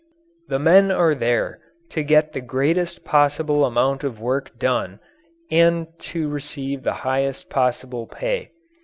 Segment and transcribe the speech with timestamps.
[0.47, 4.99] The men are there to get the greatest possible amount of work done
[5.51, 8.49] and to receive the highest possible pay.